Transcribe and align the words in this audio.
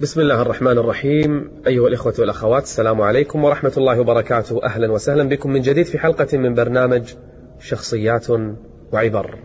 بسم 0.00 0.20
الله 0.20 0.42
الرحمن 0.42 0.78
الرحيم 0.78 1.50
أيها 1.66 1.88
الإخوة 1.88 2.14
والأخوات 2.18 2.62
السلام 2.62 3.00
عليكم 3.00 3.44
ورحمة 3.44 3.72
الله 3.76 4.00
وبركاته 4.00 4.64
أهلا 4.64 4.92
وسهلا 4.92 5.24
بكم 5.24 5.50
من 5.50 5.60
جديد 5.60 5.86
في 5.86 5.98
حلقة 5.98 6.38
من 6.38 6.54
برنامج 6.54 7.14
شخصيات 7.60 8.26
وعبر 8.92 9.38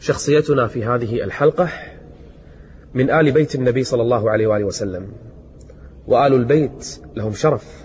شخصيتنا 0.00 0.66
في 0.66 0.84
هذه 0.84 1.24
الحلقة 1.24 1.68
من 2.94 3.10
آل 3.10 3.32
بيت 3.32 3.54
النبي 3.54 3.84
صلى 3.84 4.02
الله 4.02 4.30
عليه 4.30 4.46
وآله 4.46 4.64
وسلم 4.64 5.12
وآل 6.06 6.32
البيت 6.34 7.00
لهم 7.16 7.32
شرف 7.32 7.84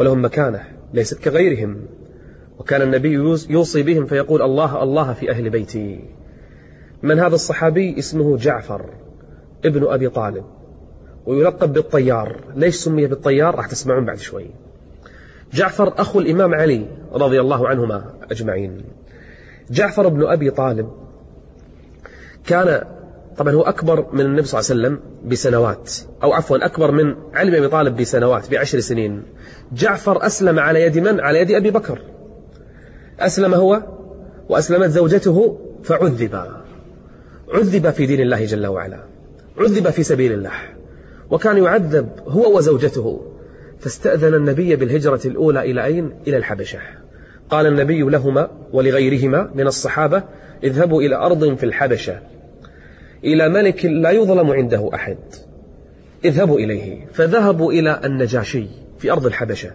ولهم 0.00 0.24
مكانة 0.24 0.62
ليست 0.94 1.18
كغيرهم 1.18 1.86
وكان 2.58 2.82
النبي 2.82 3.12
يوصي 3.50 3.82
بهم 3.82 4.06
فيقول 4.06 4.42
الله 4.42 4.82
الله 4.82 5.12
في 5.12 5.30
أهل 5.30 5.50
بيتي 5.50 6.00
من 7.02 7.18
هذا 7.18 7.34
الصحابي 7.34 7.98
اسمه 7.98 8.36
جعفر 8.36 8.90
ابن 9.64 9.84
أبي 9.84 10.08
طالب 10.08 10.55
ويلقب 11.26 11.72
بالطيار. 11.72 12.40
ليش 12.56 12.74
سمي 12.74 13.06
بالطيار؟ 13.06 13.54
راح 13.54 13.66
تسمعون 13.66 14.04
بعد 14.04 14.18
شوي. 14.18 14.46
جعفر 15.52 15.94
أخو 15.98 16.20
الإمام 16.20 16.54
علي 16.54 16.86
رضي 17.12 17.40
الله 17.40 17.68
عنهما 17.68 18.04
أجمعين. 18.30 18.84
جعفر 19.70 20.08
بن 20.08 20.26
أبي 20.26 20.50
طالب 20.50 20.90
كان 22.46 22.84
طبعا 23.36 23.54
هو 23.54 23.62
أكبر 23.62 24.06
من 24.12 24.20
النبي 24.20 24.46
صلى 24.46 24.60
الله 24.60 24.70
عليه 24.70 24.80
وسلم 24.80 25.28
بسنوات 25.30 25.92
أو 26.22 26.32
عفوا 26.32 26.66
أكبر 26.66 26.90
من 26.90 27.14
بن 27.14 27.54
أبي 27.54 27.68
طالب 27.68 27.96
بسنوات 27.96 28.50
بعشر 28.50 28.80
سنين. 28.80 29.22
جعفر 29.72 30.26
أسلم 30.26 30.58
على 30.58 30.82
يد 30.82 30.98
من؟ 30.98 31.20
على 31.20 31.40
يد 31.40 31.50
أبي 31.50 31.70
بكر. 31.70 32.00
أسلم 33.20 33.54
هو 33.54 33.82
وأسلمت 34.48 34.90
زوجته 34.90 35.58
فعذب. 35.84 36.46
عذب 37.54 37.90
في 37.90 38.06
دين 38.06 38.20
الله 38.20 38.44
جل 38.44 38.66
وعلا. 38.66 39.00
عذب 39.58 39.90
في 39.90 40.02
سبيل 40.02 40.32
الله. 40.32 40.52
وكان 41.30 41.64
يعذب 41.64 42.08
هو 42.28 42.56
وزوجته. 42.56 43.22
فاستأذن 43.78 44.34
النبي 44.34 44.76
بالهجرة 44.76 45.20
الأولى 45.24 45.60
إلى 45.60 45.84
أين؟ 45.84 46.12
إلى 46.26 46.36
الحبشة. 46.36 46.78
قال 47.50 47.66
النبي 47.66 48.02
لهما 48.02 48.50
ولغيرهما 48.72 49.50
من 49.54 49.66
الصحابة 49.66 50.22
اذهبوا 50.64 51.02
إلى 51.02 51.16
أرض 51.16 51.56
في 51.56 51.66
الحبشة. 51.66 52.20
إلى 53.24 53.48
ملك 53.48 53.84
لا 53.84 54.10
يظلم 54.10 54.50
عنده 54.50 54.90
أحد. 54.94 55.18
اذهبوا 56.24 56.58
إليه. 56.58 57.06
فذهبوا 57.12 57.72
إلى 57.72 58.00
النجاشي 58.04 58.66
في 58.98 59.12
أرض 59.12 59.26
الحبشة. 59.26 59.70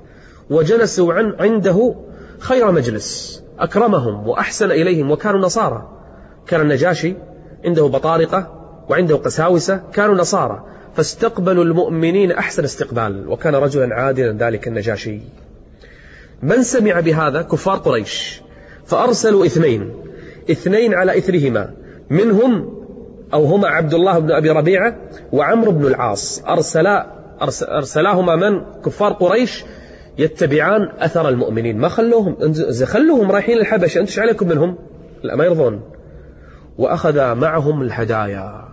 وجلسوا 0.49 1.13
عن 1.13 1.35
عنده 1.39 1.95
خير 2.39 2.71
مجلس. 2.71 3.41
أكرمهم 3.59 4.27
وأحسن 4.27 4.71
إليهم 4.71 5.11
وكانوا 5.11 5.39
نصارى. 5.39 5.89
كان 6.47 6.61
النجاشي 6.61 7.15
عنده 7.65 7.87
بطارقة 7.87 8.60
وعنده 8.89 9.15
قساوسة 9.15 9.81
كانوا 9.93 10.15
نصارى 10.15 10.65
فاستقبلوا 10.95 11.63
المؤمنين 11.63 12.31
أحسن 12.31 12.63
استقبال 12.63 13.27
وكان 13.27 13.55
رجلا 13.55 13.95
عادلا 13.95 14.47
ذلك 14.47 14.67
النجاشي. 14.67 15.19
من 16.43 16.63
سمع 16.63 16.99
بهذا؟ 16.99 17.41
كفار 17.41 17.77
قريش. 17.77 18.41
فأرسلوا 18.85 19.45
اثنين 19.45 19.93
اثنين 20.51 20.93
على 20.93 21.17
إثرهما 21.17 21.73
منهم 22.09 22.81
أو 23.33 23.45
هما 23.45 23.67
عبد 23.67 23.93
الله 23.93 24.19
بن 24.19 24.31
أبي 24.31 24.49
ربيعة 24.49 24.95
وعمرو 25.31 25.71
بن 25.71 25.85
العاص. 25.85 26.43
أرسلا 26.43 27.21
أرسلاهما 27.63 28.35
من؟ 28.35 28.61
كفار 28.85 29.13
قريش 29.13 29.65
يتبعان 30.17 30.89
أثر 30.99 31.29
المؤمنين. 31.29 31.77
ما 31.77 31.89
خلوهم؟ 31.89 32.53
خلوهم 32.83 33.31
رايحين 33.31 33.57
الحبشة 33.57 33.99
أنتش 33.99 34.19
عليكم 34.19 34.47
منهم؟ 34.47 34.77
لا 35.23 35.35
ما 35.35 35.45
يرضون. 35.45 35.81
وأخذ 36.77 37.35
معهم 37.35 37.81
الهدايا. 37.81 38.70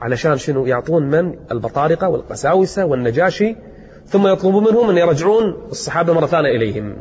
علشان 0.00 0.38
شنو؟ 0.38 0.66
يعطون 0.66 1.10
من 1.10 1.34
البطارقة 1.52 2.08
والقساوسة 2.08 2.84
والنجاشي 2.84 3.56
ثم 4.06 4.26
يطلبوا 4.26 4.60
منهم 4.60 4.90
أن 4.90 4.98
يرجعون 4.98 5.56
الصحابة 5.70 6.12
مرة 6.12 6.26
ثانية 6.26 6.56
إليهم. 6.56 6.96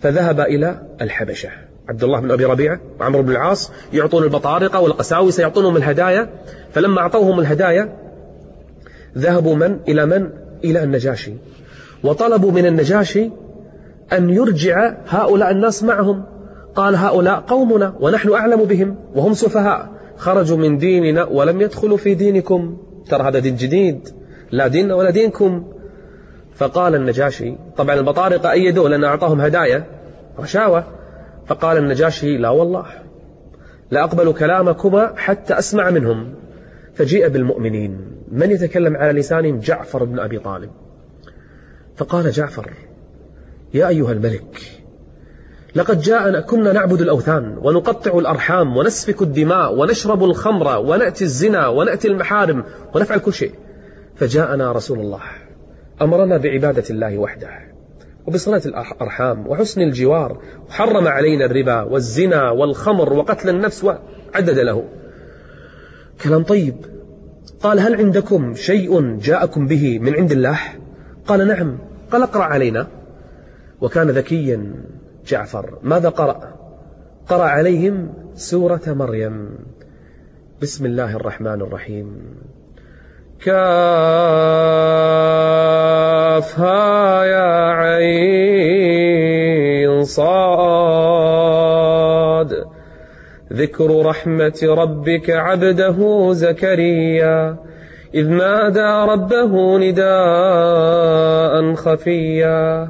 فذهب 0.00 0.40
إلى 0.40 0.82
الحبشة. 1.00 1.48
عبد 1.88 2.04
الله 2.04 2.20
بن 2.20 2.30
أبي 2.30 2.44
ربيعة 2.44 2.80
وعمرو 3.00 3.22
بن 3.22 3.30
العاص 3.30 3.72
يعطون 3.92 4.22
البطارقة 4.22 4.80
والقساوسة 4.80 5.40
يعطونهم 5.40 5.76
الهدايا. 5.76 6.30
فلما 6.72 7.00
أعطوهم 7.00 7.40
الهدايا 7.40 7.96
ذهبوا 9.18 9.54
من؟ 9.54 9.78
إلى 9.88 10.06
من؟ 10.06 10.30
إلى 10.64 10.82
النجاشي. 10.82 11.34
وطلبوا 12.04 12.52
من 12.52 12.66
النجاشي 12.66 13.30
أن 14.12 14.30
يرجع 14.30 14.94
هؤلاء 15.08 15.50
الناس 15.50 15.82
معهم. 15.82 16.24
قال 16.74 16.96
هؤلاء 16.96 17.40
قومنا 17.40 17.94
ونحن 18.00 18.32
أعلم 18.32 18.64
بهم 18.64 18.96
وهم 19.14 19.34
سفهاء. 19.34 20.01
خرجوا 20.22 20.56
من 20.56 20.78
ديننا 20.78 21.24
ولم 21.24 21.60
يدخلوا 21.60 21.96
في 21.96 22.14
دينكم. 22.14 22.76
ترى 23.08 23.22
هذا 23.22 23.38
دين 23.38 23.56
جديد 23.56 24.08
لا 24.50 24.66
ديننا 24.66 24.94
ولا 24.94 25.10
دينكم. 25.10 25.72
فقال 26.54 26.94
النجاشي 26.94 27.56
طبعا 27.76 27.94
البطارقة 27.94 28.50
أيدوه 28.50 28.88
لأن 28.88 29.04
أعطاهم 29.04 29.40
هدايا 29.40 29.86
رشاوة. 30.38 30.84
فقال 31.46 31.76
النجاشي 31.76 32.36
لا 32.36 32.48
والله 32.48 32.86
لا 33.90 34.04
أقبل 34.04 34.32
كلامكما 34.32 35.12
حتى 35.16 35.58
أسمع 35.58 35.90
منهم. 35.90 36.34
فجيء 36.94 37.28
بالمؤمنين. 37.28 38.00
من 38.32 38.50
يتكلم 38.50 38.96
على 38.96 39.20
لسانهم 39.20 39.58
جعفر 39.58 40.04
بن 40.04 40.18
أبي 40.18 40.38
طالب؟ 40.38 40.70
فقال 41.96 42.30
جعفر 42.30 42.70
يا 43.74 43.88
أيها 43.88 44.12
الملك 44.12 44.81
لقد 45.74 46.00
جاءنا 46.00 46.40
كنا 46.40 46.72
نعبد 46.72 47.00
الأوثان 47.00 47.58
ونقطع 47.62 48.18
الأرحام 48.18 48.76
ونسفك 48.76 49.22
الدماء 49.22 49.74
ونشرب 49.74 50.24
الخمر 50.24 50.78
ونأتي 50.78 51.24
الزنا 51.24 51.68
ونأتي 51.68 52.08
المحارم 52.08 52.64
ونفعل 52.94 53.18
كل 53.18 53.32
شيء. 53.32 53.52
فجاءنا 54.16 54.72
رسول 54.72 54.98
الله. 54.98 55.20
أمرنا 56.02 56.36
بعبادة 56.36 56.84
الله 56.90 57.18
وحده 57.18 57.48
وبصلاة 58.26 58.62
الأرحام 58.66 59.48
وحسن 59.48 59.80
الجوار 59.80 60.38
وحرم 60.68 61.08
علينا 61.08 61.44
الربا 61.44 61.82
والزنا 61.82 62.50
والخمر 62.50 63.12
وقتل 63.12 63.48
النفس 63.48 63.84
وعدد 63.84 64.58
له. 64.58 64.84
كلام 66.24 66.42
طيب. 66.42 66.76
قال 67.62 67.80
هل 67.80 67.96
عندكم 67.96 68.54
شيء 68.54 69.16
جاءكم 69.16 69.66
به 69.66 69.98
من 69.98 70.14
عند 70.14 70.32
الله؟ 70.32 70.58
قال 71.26 71.46
نعم. 71.46 71.78
قال 72.12 72.22
اقرأ 72.22 72.42
علينا. 72.42 72.86
وكان 73.80 74.10
ذكيا 74.10 74.74
جعفر. 75.26 75.78
ماذا 75.82 76.08
قرأ؟ 76.08 76.40
قرأ 77.28 77.44
عليهم 77.44 78.14
سورة 78.34 78.80
مريم. 78.86 79.48
بسم 80.62 80.86
الله 80.86 81.16
الرحمن 81.16 81.60
الرحيم. 81.62 82.36
كافها 83.44 83.84
يا 87.24 87.70
عين 87.70 88.42
صاد. 90.04 90.52
ذكر 93.52 94.06
رحمة 94.06 94.60
ربك 94.62 95.30
عبده 95.30 96.28
زكريا. 96.32 97.56
إذ 98.14 98.28
نادى 98.28 99.12
ربه 99.12 99.78
نداء 99.78 101.74
خفيا. 101.74 102.88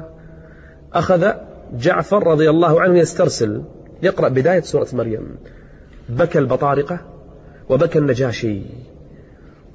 أخذ 0.93 1.31
جعفر 1.73 2.27
رضي 2.27 2.49
الله 2.49 2.81
عنه 2.81 2.99
يسترسل. 2.99 3.63
يقرأ 4.03 4.27
بداية 4.27 4.61
سورة 4.61 4.87
مريم. 4.93 5.35
بكى 6.09 6.39
البطارقة 6.39 6.99
وبكى 7.69 7.99
النجاشي 7.99 8.61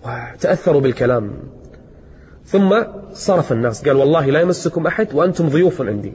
وتأثروا 0.05 0.81
بالكلام. 0.81 1.33
ثم 2.45 2.83
صرف 3.13 3.53
الناس. 3.53 3.89
قال 3.89 3.97
والله 3.97 4.27
لا 4.27 4.41
يمسكم 4.41 4.87
أحد 4.87 5.15
وأنتم 5.15 5.49
ضيوف 5.49 5.83
عندي. 5.83 6.13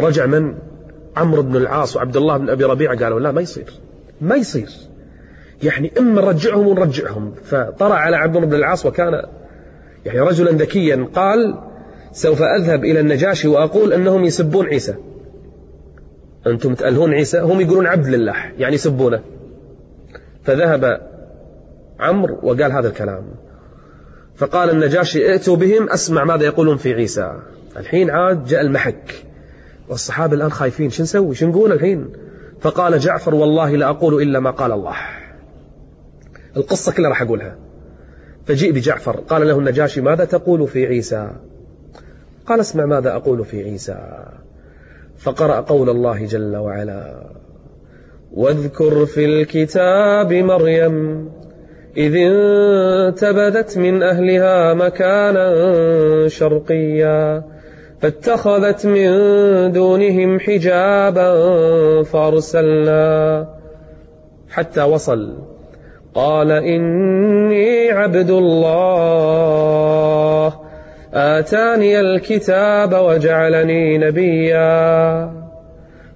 رجع 0.00 0.26
من 0.26 0.54
عمرو 1.16 1.42
بن 1.42 1.56
العاص 1.56 1.96
وعبد 1.96 2.16
الله 2.16 2.36
بن 2.36 2.50
أبي 2.50 2.64
ربيعة 2.64 2.98
قالوا 2.98 3.20
لا 3.20 3.32
ما 3.32 3.40
يصير. 3.40 3.72
ما 4.20 4.36
يصير. 4.36 4.70
يعني 5.62 5.92
إما 5.98 6.22
نرجعهم 6.22 6.66
ونرجعهم. 6.66 7.34
فطرع 7.44 7.94
على 7.94 8.16
عمرو 8.16 8.46
بن 8.46 8.54
العاص 8.54 8.86
وكان 8.86 9.22
يعني 10.06 10.20
رجلا 10.20 10.50
ذكيا. 10.50 11.08
قال 11.14 11.69
سوف 12.12 12.42
أذهب 12.42 12.84
إلى 12.84 13.00
النجاشي 13.00 13.48
وأقول 13.48 13.92
أنهم 13.92 14.24
يسبون 14.24 14.66
عيسى. 14.66 14.94
أنتم 16.46 16.74
تألهون 16.74 17.14
عيسى؟ 17.14 17.40
هم 17.40 17.60
يقولون 17.60 17.86
عبد 17.86 18.06
لله 18.06 18.34
يعني 18.58 18.74
يسبونه. 18.74 19.20
فذهب 20.44 21.00
عمرو 22.00 22.38
وقال 22.42 22.72
هذا 22.72 22.88
الكلام. 22.88 23.24
فقال 24.36 24.70
النجاشي 24.70 25.30
ائتوا 25.32 25.56
بهم 25.56 25.90
أسمع 25.90 26.24
ماذا 26.24 26.44
يقولون 26.44 26.76
في 26.76 26.94
عيسى. 26.94 27.32
الحين 27.76 28.10
عاد 28.10 28.44
جاء 28.44 28.60
المحك. 28.60 29.24
والصحابة 29.88 30.34
الآن 30.34 30.50
خايفين 30.50 30.90
شو 30.90 31.02
نسوي؟ 31.02 31.34
شو 31.34 31.46
نقول 31.46 31.72
الحين؟ 31.72 32.08
فقال 32.60 32.98
جعفر 32.98 33.34
والله 33.34 33.76
لا 33.76 33.90
أقول 33.90 34.22
إلا 34.22 34.40
ما 34.40 34.50
قال 34.50 34.72
الله. 34.72 34.96
القصة 36.56 36.92
كلها 36.92 37.08
راح 37.08 37.22
أقولها. 37.22 37.56
فجيء 38.46 38.72
بجعفر 38.72 39.16
قال 39.16 39.48
له 39.48 39.58
النجاشي 39.58 40.00
ماذا 40.00 40.24
تقول 40.24 40.68
في 40.68 40.86
عيسى؟ 40.86 41.30
قال 42.50 42.60
اسمع 42.60 42.86
ماذا 42.86 43.16
أقول 43.16 43.44
في 43.44 43.62
عيسى. 43.62 43.98
فقرأ 45.18 45.60
قول 45.60 45.90
الله 45.90 46.26
جل 46.26 46.56
وعلا 46.56 47.26
واذكر 48.32 49.06
في 49.06 49.24
الكتاب 49.24 50.32
مريم 50.32 51.28
إذ 51.96 52.16
انتبذت 52.16 53.78
من 53.78 54.02
أهلها 54.02 54.74
مكانا 54.74 55.48
شرقيا 56.28 57.44
فاتخذت 58.00 58.86
من 58.86 59.10
دونهم 59.72 60.40
حجابا 60.40 61.32
فأرسلنا. 62.02 63.46
حتى 64.50 64.82
وصل 64.82 65.38
قال 66.14 66.50
إني 66.50 67.90
عبد 67.90 68.30
الله. 68.30 69.30
آتاني 71.12 72.00
الكتاب 72.00 72.92
وجعلني 72.92 73.98
نبيا. 73.98 75.32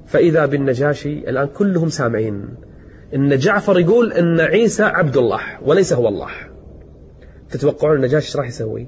فإذا 0.07 0.47
بالنجاشي 0.47 1.31
الآن 1.31 1.47
كلهم 1.47 1.89
سامعين. 1.89 2.49
إن 3.15 3.39
جعفر 3.39 3.79
يقول 3.79 4.13
إن 4.13 4.41
عيسى 4.41 4.83
عبد 4.83 5.17
الله 5.17 5.41
وليس 5.63 5.93
هو 5.93 6.09
الله. 6.09 6.31
تتوقعون 7.51 7.97
النجاشي 7.97 8.27
إيش 8.27 8.37
راح 8.37 8.47
يسوي؟ 8.47 8.87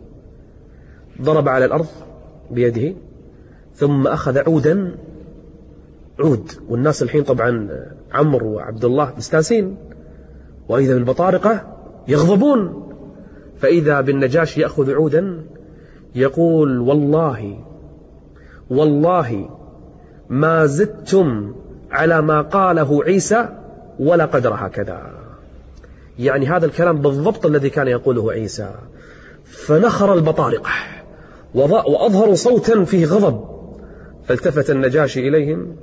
ضرب 1.23 1.49
على 1.49 1.65
الأرض 1.65 1.87
بيده 2.51 2.95
ثم 3.75 4.07
أخذ 4.07 4.39
عودا 4.39 4.95
عود. 6.21 6.51
والناس 6.69 7.03
الحين 7.03 7.23
طبعا 7.23 7.69
عمرو 8.13 8.55
وعبد 8.55 8.85
الله 8.85 9.13
مستانسين. 9.17 9.77
وإذا 10.69 10.95
بالبطارقة 10.95 11.77
يغضبون. 12.09 12.93
فإذا 13.59 14.01
بالنجاشي 14.01 14.61
يأخذ 14.61 14.93
عودا 14.95 15.43
يقول 16.17 16.79
والله 16.79 17.59
والله 18.71 19.49
ما 20.29 20.67
زدتم 20.67 21.55
على 21.91 22.23
ما 22.23 22.43
قاله 22.43 23.05
عيسى 23.05 23.49
ولا 23.99 24.25
قدر 24.25 24.55
هكذا 24.55 25.27
يعني 26.19 26.47
هذا 26.47 26.67
الكلام 26.67 27.01
بالضبط 27.01 27.47
الذي 27.47 27.71
كان 27.71 27.89
يقوله 27.89 28.33
عيسى. 28.33 28.71
فنخر 29.45 30.15
البطارقة 30.15 30.71
وأظهروا 31.55 32.35
صوتا 32.35 32.85
فيه 32.85 33.07
غضب. 33.07 33.45
فالتفت 34.25 34.71
النجاشي 34.71 35.29
إليهم 35.29 35.77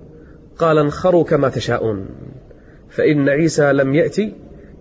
قال 0.58 0.78
انخروا 0.78 1.24
كما 1.24 1.50
تشاءون 1.50 2.06
فإن 2.90 3.30
عيسى 3.30 3.74
لم 3.74 3.96
يأتي 3.96 4.34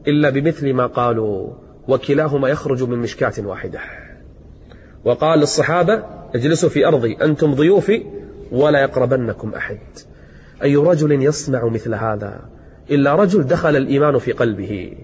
إلا 0.07 0.31
بمثل 0.31 0.73
ما 0.73 0.87
قالوا 0.87 1.51
وكلاهما 1.89 2.49
يخرج 2.49 2.83
من 2.83 2.99
مشكاة 2.99 3.33
واحدة. 3.39 3.81
وقال 5.05 5.39
للصحابة 5.39 6.03
اجلسوا 6.35 6.69
في 6.69 6.87
أرضي 6.87 7.17
أنتم 7.23 7.55
ضيوفي 7.55 8.03
ولا 8.53 8.81
يقربنكم 8.81 9.55
أحد. 9.55 9.79
أي 10.63 10.77
رجل 10.77 11.23
يصنع 11.23 11.65
مثل 11.69 11.95
هذا؟ 11.95 12.41
إلا 12.91 13.15
رجل 13.15 13.43
دخل 13.43 13.77
الإيمان 13.77 14.19
في 14.19 14.33
قلبه. 14.33 14.97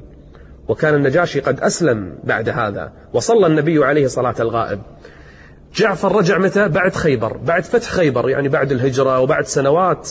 وكان 0.68 0.94
النجاشي 0.94 1.40
قد 1.40 1.60
أسلم 1.60 2.14
بعد 2.24 2.48
هذا 2.48 2.92
وصلى 3.12 3.46
النبي 3.46 3.84
عليه 3.84 4.06
صلاة 4.06 4.34
الغائب. 4.40 4.80
جعفر 5.74 6.16
رجع 6.16 6.38
متى؟ 6.38 6.68
بعد 6.68 6.94
خيبر 6.94 7.36
بعد 7.36 7.64
فتح 7.64 7.90
خيبر 7.90 8.28
يعني 8.28 8.48
بعد 8.48 8.72
الهجرة 8.72 9.20
وبعد 9.20 9.46
سنوات 9.46 10.10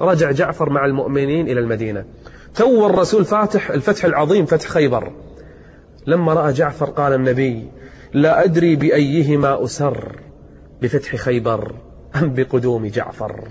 رجع 0.00 0.30
جعفر 0.30 0.70
مع 0.70 0.84
المؤمنين 0.84 1.48
إلى 1.48 1.60
المدينة. 1.60 2.04
تو 2.54 2.86
الرسول 2.86 3.24
فاتح 3.24 3.70
الفتح 3.70 4.04
العظيم 4.04 4.46
فتح 4.46 4.68
خيبر. 4.68 5.12
لما 6.08 6.34
رأى 6.34 6.52
جعفر 6.52 6.90
قال 6.90 7.12
النبي 7.12 7.68
لا 8.12 8.44
أدري 8.44 8.76
بأيهما 8.76 9.64
أسر 9.64 10.16
بفتح 10.82 11.16
خيبر 11.16 11.74
أم 12.16 12.34
بقدوم 12.34 12.86
جعفر. 12.86 13.48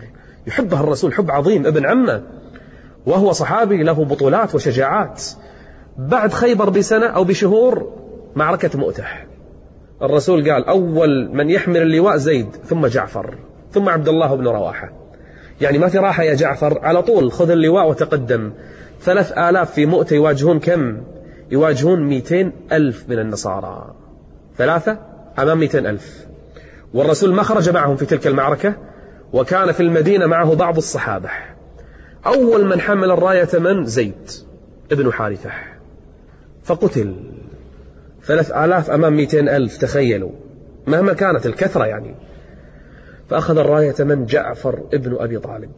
يحبه 0.47 0.79
الرسول 0.79 1.13
حب 1.13 1.31
عظيم 1.31 1.65
ابن 1.65 1.85
عمه. 1.85 2.23
وهو 3.05 3.31
صحابي 3.31 3.83
له 3.83 4.05
بطولات 4.05 4.55
وشجاعات. 4.55 5.23
بعد 5.97 6.33
خيبر 6.33 6.69
بسنة 6.69 7.05
أو 7.05 7.23
بشهور 7.23 7.93
معركة 8.35 8.79
مؤتح 8.79 9.27
الرسول 10.01 10.51
قال 10.51 10.65
أول 10.65 11.29
من 11.33 11.49
يحمل 11.49 11.81
اللواء 11.81 12.17
زيد 12.17 12.49
ثم 12.65 12.87
جعفر 12.87 13.35
ثم 13.71 13.89
عبد 13.89 14.07
الله 14.07 14.35
بن 14.35 14.47
رواحة. 14.47 14.93
يعني 15.61 15.77
ما 15.77 15.87
في 15.87 15.97
راحة 15.97 16.23
يا 16.23 16.35
جعفر 16.35 16.79
على 16.79 17.01
طول 17.01 17.31
خذ 17.31 17.49
اللواء 17.49 17.89
وتقدم. 17.89 18.51
ثلاث 19.01 19.37
آلاف 19.37 19.71
في 19.71 19.85
مؤتة 19.85 20.13
يواجهون 20.13 20.59
كم؟ 20.59 20.97
يواجهون 21.51 22.03
ميتين 22.03 22.51
ألف 22.71 23.09
من 23.09 23.19
النصارى. 23.19 23.95
ثلاثة 24.57 24.99
أمام 25.39 25.59
ميتين 25.59 25.85
ألف. 25.85 26.27
والرسول 26.93 27.33
ما 27.33 27.43
خرج 27.43 27.69
معهم 27.69 27.95
في 27.95 28.05
تلك 28.05 28.27
المعركة 28.27 28.75
وكان 29.33 29.71
في 29.71 29.83
المدينة 29.83 30.25
معه 30.25 30.55
بعض 30.55 30.77
الصحابة. 30.77 31.29
أول 32.25 32.65
من 32.65 32.81
حمل 32.81 33.11
الراية 33.11 33.59
من؟ 33.59 33.85
زيد 33.85 34.31
ابن 34.91 35.13
حارثة. 35.13 35.51
فقتل. 36.63 37.15
ثلاث 38.23 38.51
آلاف 38.51 38.91
أمام 38.91 39.15
مئتين 39.15 39.49
ألف 39.49 39.77
تخيلوا. 39.77 40.31
مهما 40.87 41.13
كانت 41.13 41.45
الكثرة 41.45 41.85
يعني. 41.85 42.15
فأخذ 43.29 43.57
الراية 43.57 43.95
من؟ 43.99 44.25
جعفر 44.25 44.83
ابن 44.93 45.17
أبي 45.19 45.39
طالب. 45.39 45.71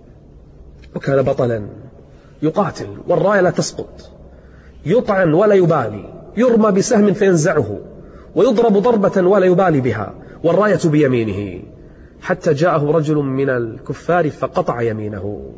وكان 0.95 1.21
بطلا 1.21 1.67
يقاتل 2.41 2.97
والراية 3.07 3.41
لا 3.41 3.49
تسقط. 3.49 4.18
يطعن 4.85 5.33
ولا 5.33 5.53
يبالي 5.53 6.19
يرمى 6.37 6.71
بسهم 6.71 7.13
فينزعه 7.13 7.79
ويضرب 8.35 8.73
ضربة 8.77 9.27
ولا 9.27 9.45
يبالي 9.45 9.81
بها 9.81 10.13
والراية 10.43 10.79
بيمينه. 10.85 11.63
حتى 12.21 12.53
جاءه 12.53 12.91
رجل 12.91 13.15
من 13.15 13.49
الكفار 13.49 14.29
فقطع 14.29 14.81
يمينه. 14.81 15.51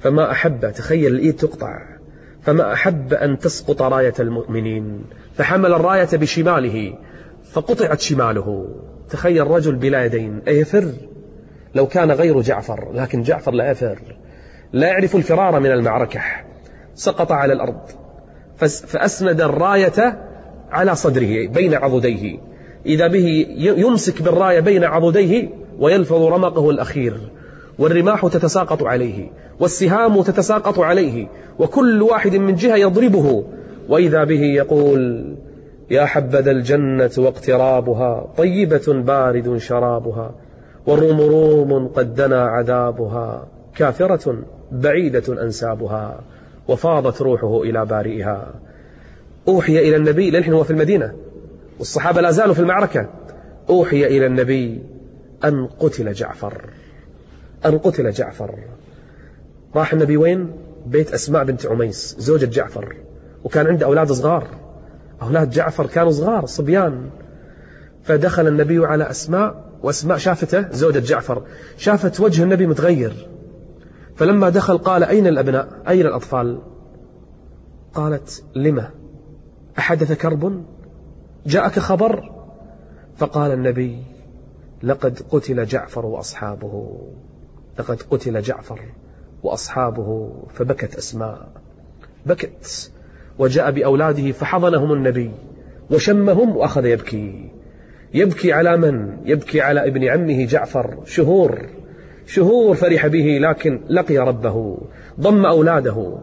فما 0.00 0.30
أحب 0.30 0.72
تخيل 0.72 1.14
الإيد 1.14 1.36
تقطع. 1.36 1.82
فما 2.42 2.72
أحب 2.72 3.14
أن 3.14 3.38
تسقط 3.38 3.82
راية 3.82 4.14
المؤمنين. 4.20 5.04
فحمل 5.34 5.72
الراية 5.72 6.08
بشماله 6.12 6.94
فقطعت 7.52 8.00
شماله. 8.00 8.68
تخيل 9.10 9.46
رجل 9.46 9.74
بلا 9.74 10.04
يدين 10.04 10.42
أيفر؟ 10.48 10.92
لو 11.74 11.86
كان 11.86 12.10
غير 12.10 12.40
جعفر 12.40 12.92
لكن 12.94 13.22
جعفر 13.22 13.52
لا 13.52 13.70
يفر. 13.70 13.98
لا 14.72 14.88
يعرف 14.88 15.16
الفرار 15.16 15.60
من 15.60 15.70
المعركة. 15.70 16.20
سقط 16.94 17.32
على 17.32 17.52
الأرض. 17.52 17.80
فأسند 18.86 19.40
الراية 19.40 20.18
على 20.70 20.94
صدره 20.94 21.46
بين 21.48 21.74
عضديه. 21.74 22.38
إذا 22.86 23.06
به 23.06 23.46
يمسك 23.58 24.22
بالراية 24.22 24.60
بين 24.60 24.84
عضديه 24.84 25.48
ويلفظ 25.78 26.22
رمقه 26.22 26.70
الأخير. 26.70 27.20
والرماح 27.78 28.26
تتساقط 28.26 28.82
عليه 28.82 29.30
والسهام 29.60 30.22
تتساقط 30.22 30.78
عليه 30.78 31.26
وكل 31.58 32.02
واحد 32.02 32.36
من 32.36 32.54
جهة 32.54 32.76
يضربه. 32.76 33.44
وإذا 33.88 34.24
به 34.24 34.40
يقول 34.40 35.34
يا 35.90 36.04
حبذا 36.04 36.50
الجنة 36.50 37.10
واقترابها 37.18 38.26
طيبة 38.36 38.82
بارد 38.88 39.56
شرابها 39.56 40.34
والروم 40.86 41.20
روم 41.20 41.88
قد 41.88 42.14
دنا 42.14 42.42
عذابها 42.46 43.46
كافرة 43.76 44.38
بعيدة 44.72 45.42
أنسابها. 45.42 46.20
وفاضت 46.68 47.22
روحه 47.22 47.62
إلى 47.62 47.86
بارئها. 47.86 48.54
أوحي 49.48 49.78
إلى 49.78 49.96
النبي 49.96 50.30
للحين 50.30 50.54
هو 50.54 50.64
في 50.64 50.70
المدينة 50.70 51.14
والصحابة 51.78 52.20
لا 52.20 52.30
زالوا 52.30 52.54
في 52.54 52.60
المعركة. 52.60 53.08
أوحي 53.70 54.06
إلى 54.06 54.26
النبي 54.26 54.82
أن 55.44 55.66
قتل 55.66 56.12
جعفر 56.12 56.64
أن 57.66 57.78
قتل 57.78 58.10
جعفر. 58.10 58.54
راح 59.74 59.92
النبي 59.92 60.16
وين؟ 60.16 60.52
بيت 60.86 61.14
أسماء 61.14 61.44
بنت 61.44 61.66
عميس 61.66 62.16
زوجة 62.18 62.46
جعفر. 62.46 62.96
وكان 63.44 63.66
عنده 63.66 63.86
أولاد 63.86 64.12
صغار. 64.12 64.48
أولاد 65.22 65.50
جعفر 65.50 65.86
كانوا 65.86 66.10
صغار 66.10 66.46
صبيان. 66.46 67.10
فدخل 68.02 68.48
النبي 68.48 68.86
على 68.86 69.10
أسماء 69.10 69.64
وأسماء 69.82 70.18
شافته 70.18 70.72
زوجة 70.72 70.98
جعفر. 70.98 71.42
شافت 71.76 72.20
وجه 72.20 72.42
النبي 72.42 72.66
متغير. 72.66 73.28
فلما 74.16 74.48
دخل 74.48 74.78
قال 74.78 75.04
أين 75.04 75.26
الأبناء؟ 75.26 75.82
أين 75.88 76.00
الأطفال؟ 76.06 76.58
قالت 77.94 78.44
لما؟ 78.54 78.90
أحدث 79.78 80.12
كرب؟ 80.12 80.64
جاءك 81.46 81.78
خبر؟ 81.78 82.30
فقال 83.16 83.52
النبي 83.52 84.02
لقد 84.82 85.18
قتل 85.30 85.66
جعفر 85.66 86.06
وأصحابه 86.06 87.00
لقد 87.78 88.02
قتل 88.02 88.40
جعفر 88.40 88.80
وأصحابه 89.42 90.32
فبكت 90.54 90.96
أسماء 90.96 91.48
بكت 92.26 92.90
وجاء 93.38 93.70
بأولاده 93.70 94.32
فحضنهم 94.32 94.92
النبي 94.92 95.30
وشمهم 95.90 96.56
وأخذ 96.56 96.84
يبكي 96.84 97.50
يبكي 98.14 98.52
على 98.52 98.76
من؟ 98.76 99.18
يبكي 99.24 99.60
على 99.60 99.86
ابن 99.86 100.04
عمه 100.04 100.44
جعفر 100.44 100.98
شهور. 101.04 101.68
شهور 102.26 102.74
فرح 102.74 103.06
به 103.06 103.38
لكن 103.40 103.80
لقي 103.88 104.18
ربه 104.18 104.78
ضم 105.20 105.46
أولاده. 105.46 106.18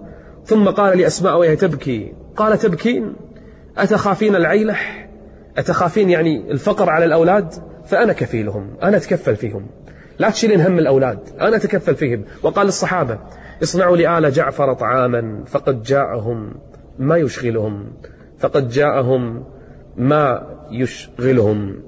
ثم 0.46 0.70
قال 0.70 0.98
لأسماء 0.98 1.38
وهي 1.38 1.56
تبكي. 1.56 2.14
قال 2.36 2.58
تبكين؟ 2.58 3.16
أتخافين 3.78 4.36
العيلح 4.36 5.10
أتخافين 5.58 6.10
يعني 6.10 6.52
الفقر 6.52 6.90
على 6.90 7.06
الأولاد؟ 7.06 7.54
فأنا 7.86 8.14
كفيلهم 8.14 8.74
أنا 8.84 8.98
أتكفل 8.98 9.36
فيهم. 9.36 9.68
لا 10.20 10.30
تشيلين 10.30 10.62
هم 10.62 10.80
الأولاد 10.80 11.20
أنا 11.42 11.56
أتكفل 11.56 11.96
فيهم. 11.96 12.26
وقال 12.44 12.68
الصحابة 12.68 13.20
اصنعوا 13.64 13.98
لآل 13.98 14.32
جعفر 14.32 14.74
طعاما 14.74 15.44
فقد 15.48 15.84
جاءهم 15.84 16.54
ما 17.00 17.18
يشغلهم 17.18 17.94
فقد 18.40 18.70
جاءهم 18.70 19.44
ما 19.98 20.48
يشغلهم. 20.72 21.84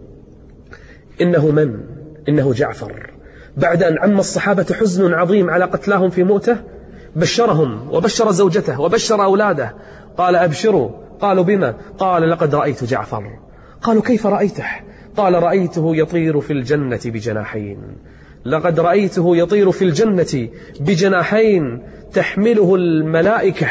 إنه 1.22 1.51
من؟ 1.51 1.79
إنه 2.29 2.53
جعفر. 2.53 3.12
بعد 3.57 3.83
أن 3.83 3.98
عم 3.98 4.19
الصحابة 4.19 4.65
حزن 4.79 5.13
عظيم 5.13 5.50
على 5.50 5.65
قتلاهم 5.65 6.10
في 6.10 6.24
موته 6.24 6.57
بشرهم 7.15 7.91
وبشر 7.91 8.31
زوجته 8.31 8.81
وبشر 8.81 9.24
أولاده. 9.24 9.75
قال 10.17 10.36
أبشروا. 10.36 10.89
قالوا 11.22 11.43
بما؟ 11.43 11.75
قال 11.98 12.29
لقد 12.29 12.55
رأيت 12.55 12.83
جعفر. 12.83 13.24
قالوا 13.81 14.01
كيف 14.01 14.27
رأيته؟ 14.27 14.65
قال 15.17 15.43
رأيته 15.43 15.95
يطير 15.95 16.41
في 16.41 16.53
الجنة 16.53 17.00
بجناحين. 17.05 17.79
لقد 18.45 18.79
رأيته 18.79 19.38
يطير 19.38 19.72
في 19.72 19.86
الجنة 19.86 20.50
بجناحين 20.79 21.83
تحمله 22.13 22.75
الملائكة. 22.75 23.67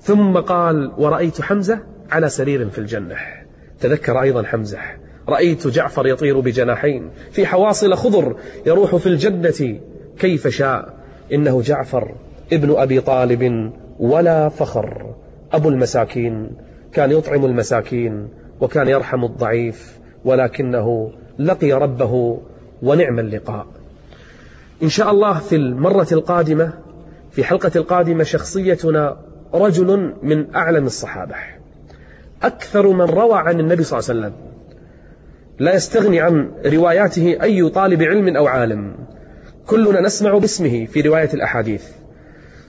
ثم 0.00 0.36
قال 0.38 0.92
ورأيت 0.98 1.40
حمزة 1.40 1.78
على 2.10 2.28
سرير 2.28 2.70
في 2.70 2.78
الجنة. 2.78 3.16
تذكر 3.80 4.22
أيضا 4.22 4.42
حمزة. 4.42 4.78
رأيت 5.28 5.66
جعفر 5.66 6.06
يطير 6.06 6.40
بجناحين. 6.40 7.10
في 7.30 7.46
حواصل 7.46 7.94
خضر 7.94 8.36
يروح 8.66 8.96
في 8.96 9.06
الجنة 9.06 9.80
كيف 10.18 10.48
شاء. 10.48 10.94
إنه 11.32 11.62
جعفر 11.62 12.14
ابن 12.52 12.74
أبي 12.76 13.00
طالب 13.00 13.72
ولا 13.98 14.48
فخر. 14.48 15.14
أبو 15.52 15.68
المساكين 15.68 16.50
كان 16.92 17.10
يطعم 17.10 17.44
المساكين 17.44 18.28
وكان 18.60 18.88
يرحم 18.88 19.24
الضعيف 19.24 19.98
ولكنه 20.24 21.12
لقي 21.38 21.72
ربه 21.72 22.40
ونعم 22.82 23.18
اللقاء. 23.18 23.66
إن 24.82 24.88
شاء 24.88 25.10
الله 25.10 25.38
في 25.38 25.56
المرة 25.56 26.08
القادمة 26.12 26.72
في 27.30 27.44
حلقة 27.44 27.72
القادمة 27.76 28.24
شخصيتنا 28.24 29.16
رجل 29.54 30.14
من 30.22 30.54
أعلم 30.54 30.86
الصحابة. 30.86 31.34
أكثر 32.42 32.88
من 32.88 33.04
روى 33.04 33.38
عن 33.38 33.60
النبي 33.60 33.84
صلى 33.84 33.98
الله 33.98 34.10
عليه 34.10 34.20
وسلم. 34.20 34.51
لا 35.62 35.74
يستغني 35.74 36.20
عن 36.20 36.50
رواياته 36.66 37.42
أي 37.42 37.68
طالب 37.68 38.02
علم 38.02 38.36
أو 38.36 38.46
عالم. 38.46 38.94
كلنا 39.66 40.00
نسمع 40.00 40.38
باسمه 40.38 40.84
في 40.84 41.00
رواية 41.00 41.28
الأحاديث. 41.34 41.84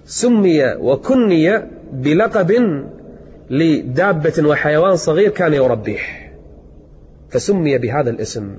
سمي 0.05 0.75
وكني 0.75 1.61
بلقب 1.93 2.51
لدابة 3.49 4.47
وحيوان 4.49 4.95
صغير 4.95 5.29
كان 5.29 5.53
يربيه. 5.53 5.99
فسمي 7.29 7.77
بهذا 7.77 8.09
الاسم. 8.09 8.55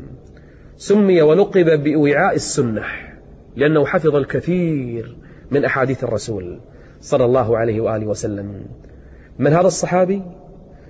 سمي 0.77 1.23
ولقب 1.23 1.83
بوعاء 1.85 2.35
السنة 2.35 2.83
لأنه 3.57 3.87
حفظ 3.87 4.17
الكثير 4.17 5.17
من 5.51 5.65
أحاديث 5.65 6.05
الرسول 6.05 6.61
صلى 7.01 7.25
الله 7.25 7.59
عليه 7.59 7.81
وآله 7.81 8.07
وسلم. 8.07 8.67
من 9.39 9.53
هذا 9.53 9.67
الصحابي؟ 9.67 10.23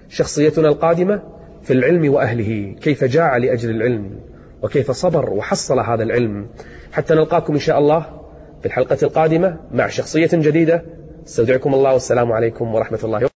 شخصيتنا 0.08 0.68
القادمة 0.68 1.22
في 1.64 1.72
العلم 1.72 2.12
وأهله 2.12 2.74
كيف 2.82 3.04
جاع 3.04 3.36
لأجل 3.36 3.70
العلم 3.70 4.20
وكيف 4.62 4.90
صبر 4.90 5.30
وحصل 5.30 5.80
هذا 5.80 6.02
العلم. 6.02 6.46
حتى 6.92 7.14
نلقاكم 7.14 7.52
إن 7.52 7.60
شاء 7.60 7.78
الله 7.78 8.00
في 8.60 8.66
الحلقة 8.66 8.98
القادمة 9.02 9.56
مع 9.72 9.88
شخصية 9.88 10.30
جديدة. 10.32 10.84
استودعكم 11.26 11.74
الله 11.74 11.92
والسلام 11.92 12.32
عليكم 12.32 12.74
ورحمة 12.74 12.98
الله. 13.04 13.33